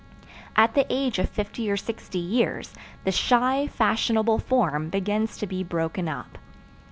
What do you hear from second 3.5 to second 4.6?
fashionable